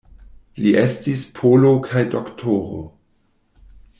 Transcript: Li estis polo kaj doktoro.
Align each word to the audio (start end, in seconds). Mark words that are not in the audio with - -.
Li 0.63 0.71
estis 0.83 1.25
polo 1.41 1.75
kaj 1.89 2.03
doktoro. 2.17 2.83